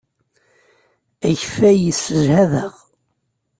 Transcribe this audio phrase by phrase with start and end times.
[1.29, 2.73] Akeffay yessejhad-aɣ.